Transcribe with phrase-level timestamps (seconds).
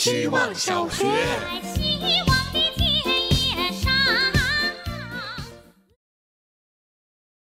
[0.00, 1.04] 希望小学。
[1.74, 3.92] 希望的田野上。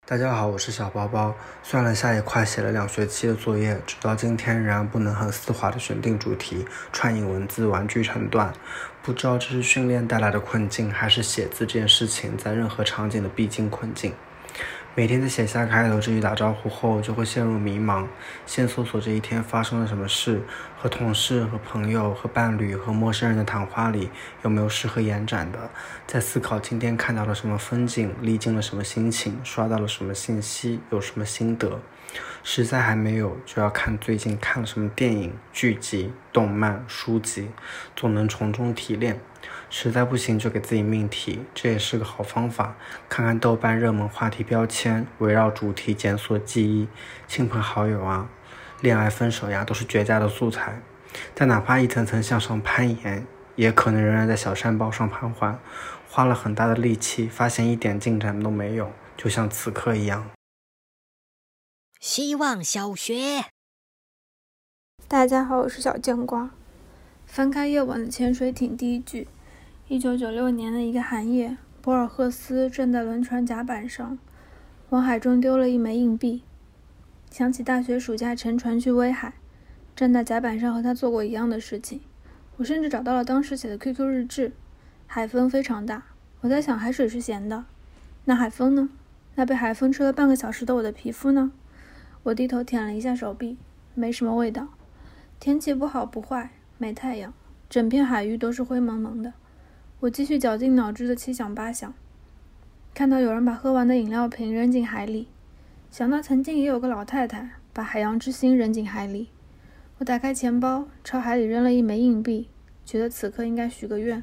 [0.06, 1.36] 大家好，我是小包包。
[1.64, 6.64] 算了下一块写了两学期的作业，直到今天仍然不能很丝滑的选定主题，
[6.94, 8.54] 串引文字完句成段。
[9.02, 14.14] 不知道这是训练带来的困境，还是写字这件事情在任何场景的必经困境。
[14.98, 18.08] 每天在写下开头这句打招呼后，就会陷入迷茫，
[18.46, 20.42] 先搜索这一天发生了什么事，
[20.78, 24.10] 和同事、和朋友、和伴侣、和陌生人的谈话里
[24.44, 25.70] 有没有适合延展的，
[26.08, 31.82] 在思考今天看到了什么风景，历经了什么心情，刷到了什么信息，有什么心得。
[32.42, 37.50] 实在还没有，就要看最近看了什么电影、剧集、动漫、书籍，
[37.98, 39.20] 总能从中提炼。
[39.78, 42.78] 实在不行就给自己命题，这也是个好方法。
[43.10, 46.88] 看看豆瓣热门话题标签，围绕主题检索记忆，
[47.28, 48.30] 亲朋好友啊，
[48.80, 50.82] 恋爱分手呀，都是绝佳的素材。
[51.34, 55.60] 但哪怕一层层向上攀岩，也可能仍然在小山包上盘桓，
[56.08, 60.32] 花了很大的力气，发现一点进展都没有，就像此刻一样。
[62.00, 63.44] 希望小学。
[65.10, 66.52] 大家好，我是小酱瓜。
[67.26, 69.28] 翻开夜晚的潜水艇第一句，
[69.88, 74.18] 一九九六年的一个寒夜，博尔赫斯正在轮船甲板上，
[74.90, 76.42] 往海中丢了一枚硬币。
[77.30, 79.36] 想起大学暑假乘船去威海，
[79.96, 82.02] 站在甲板上和他做过一样的事情。
[82.58, 84.54] 我甚至找到了当时写的 QQ 日志。
[85.06, 86.06] 海风非常大，
[86.42, 87.66] 我在想海水是咸的，
[88.24, 88.90] 那海风呢？
[89.36, 91.52] 那被海风吹了半个小时的我的皮肤呢？
[92.24, 93.60] 我低头舔了一下手臂，
[93.94, 94.70] 没什么味道。
[95.40, 97.32] 天气不好不坏，没太阳，
[97.70, 99.34] 整片海域都是灰蒙蒙的。
[100.02, 101.94] 我继续绞尽脑汁的七想八想，
[102.94, 105.30] 看到有人把喝完的饮料瓶扔进海里，
[105.90, 109.30] 想到曾经也有个老太太把海洋之心扔进海里。
[109.98, 112.50] 我打开钱包，朝海里扔了一枚硬币，
[112.86, 114.22] 觉得此刻应该许个愿，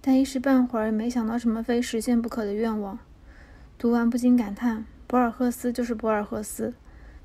[0.00, 2.98] 但一时半会儿也没想到什么非实现不可的愿望。
[3.76, 6.72] 读完不禁感叹：博尔赫斯就是博尔赫斯。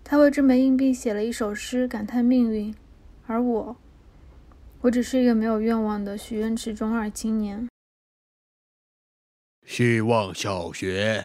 [0.03, 2.73] 他为这枚硬币写了一首诗，感叹命运，
[3.27, 3.75] 而我，
[4.81, 7.67] 我只是一个没有愿望的许愿池中二青年。
[9.67, 11.21] 希望小学。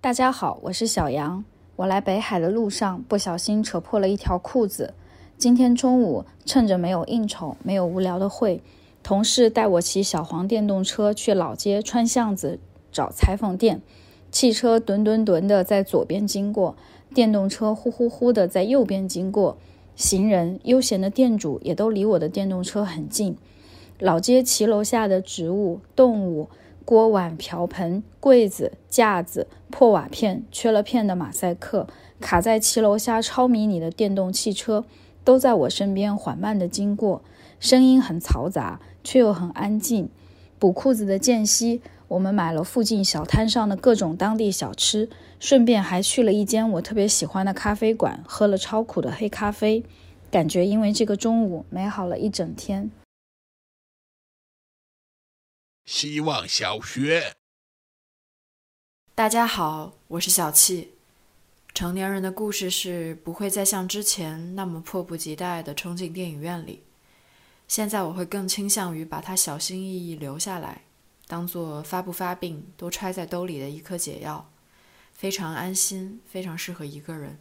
[0.00, 1.44] 大家好，我是小杨。
[1.76, 4.94] 我来北海的路上不小心扯破了一条裤子。
[5.38, 8.60] 今天中午趁着没有应酬、没有无聊的会，
[9.04, 12.58] 同事带我骑小黄电动车去老街穿巷子
[12.90, 13.80] 找裁缝店。
[14.32, 16.76] 汽车吨吨吨的在左边经过，
[17.14, 19.56] 电动车呼呼呼的在右边经过，
[19.94, 23.36] 行人、悠闲的店主也都离我的电动车很近。
[23.98, 26.48] 老街骑楼下的植物、动物、
[26.84, 31.86] 锅碗瓢盆、柜子、架子、破瓦片、缺了片的马赛克，
[32.20, 34.84] 卡在骑楼下超迷你的电动汽车，
[35.22, 37.22] 都在我身边缓慢的经过，
[37.58, 40.08] 声音很嘈杂，却又很安静。
[40.58, 41.80] 补裤子的间隙。
[42.06, 45.08] 我们买了附近小摊上的各种当地小吃，
[45.40, 49.82] 顺便还去了一间我特别喜欢的咖啡馆，喝了超苦的黑咖啡，
[50.30, 52.90] 感觉因为这个中午美好了一整天。
[55.84, 57.34] 希望小学。
[59.14, 60.94] 大家好，我是小七。
[61.74, 66.82] 成年人的故事是不会再像之前那么迫不及待地冲进电影院里，
[67.68, 70.84] 现在我会更倾向于把它小心翼翼留下来。
[71.26, 74.50] 当做发不发病都揣在兜里的一颗解药，
[75.12, 77.38] 非常安心，非常适合一个人。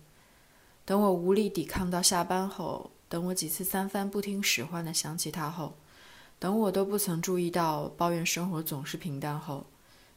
[0.83, 5.77] 等我无力抵抗到下班后，等我几次三番不听使唤的想起他后，
[6.43, 9.65] 等我都不曾注意到抱怨生活总是平淡后，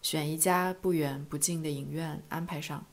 [0.03, 2.84] 选一家不远不近的影院安排上，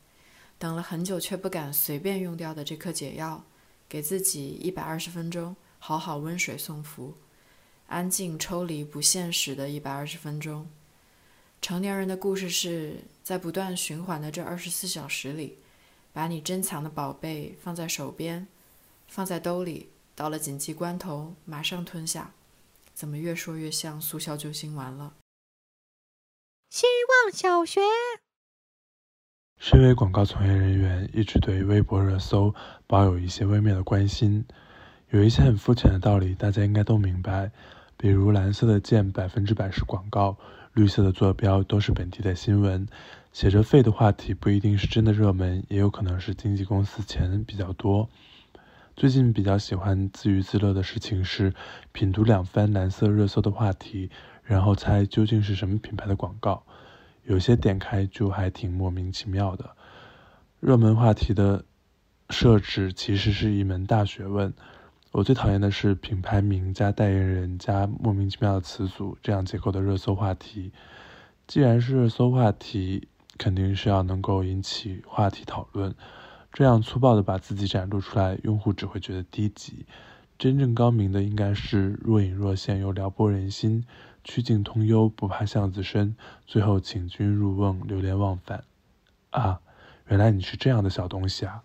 [0.60, 3.44] 等了很久却不敢随便用掉的这颗解药，
[3.90, 7.12] 给自己一百二十分钟，好好温水送服。
[7.88, 10.70] 安静抽离不现实的一百二十分钟。
[11.60, 15.58] 成年人的故事是在不断循环的这二十四小时里，
[16.14, 18.48] 把你珍藏的宝贝放在手边，
[19.08, 22.32] 放在兜里，到了紧急关头马上吞下。
[22.94, 25.16] 怎么越说越像速效救心丸了？
[26.70, 26.86] 希
[27.26, 27.82] 望小学。
[29.58, 32.54] 身为广告从业人员，一直对微博热搜
[32.86, 34.46] 保有一些微妙的关心。
[35.10, 37.52] 有一些很肤浅的道理，大家应该都明白。
[37.96, 40.38] 比如蓝色的键百分之百是广告，
[40.74, 42.88] 绿色的坐标都是本地的新闻。
[43.32, 48.10] 写着废的话题不一定是真的热门，也有可能是经纪公司钱比较多。
[48.96, 51.52] 最近比较喜欢自娱自乐的事情是
[51.92, 54.12] 品读两番蓝色热搜的话题，
[54.44, 56.64] 然后猜究竟是什么品牌的广告。
[57.24, 59.76] 有些点开就还挺莫名其妙的。
[60.60, 61.66] 热门话题的
[62.30, 64.54] 设置其实是一门大学问。
[65.12, 70.72] 我最讨厌的是品牌名加代言人加莫名其妙的词组这样结构的热搜话题。
[71.48, 73.08] 既然是热搜话题，
[73.40, 75.96] 肯定是要能够引起话题讨论。
[76.54, 79.88] 这样粗暴的把自己展露出来，用户只会觉得低级。
[80.38, 83.84] 真正高明的应该是若隐若现又撩拨人心，
[84.24, 86.16] 曲径通幽不怕巷子深，
[86.46, 88.64] 最后请君入瓮流连忘返。
[89.32, 89.62] 啊，
[90.08, 91.64] 原来你是这样的小东西啊！